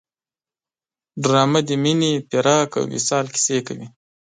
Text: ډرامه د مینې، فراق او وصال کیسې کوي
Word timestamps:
ډرامه 1.23 1.59
د 1.67 1.69
مینې، 1.83 2.11
فراق 2.29 2.69
او 2.79 2.83
وصال 2.93 3.25
کیسې 3.33 3.57
کوي 3.67 3.87